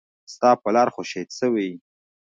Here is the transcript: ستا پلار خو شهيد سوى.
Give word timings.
ستا 0.33 0.49
پلار 0.63 0.87
خو 0.93 1.01
شهيد 1.11 1.29
سوى. 1.39 1.69